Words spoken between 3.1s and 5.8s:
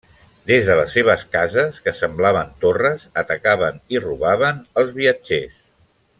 atacaven i robaven als viatgers.